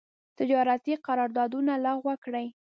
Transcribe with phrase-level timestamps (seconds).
[0.37, 2.45] تجارتي قرارداونه لغو کړي.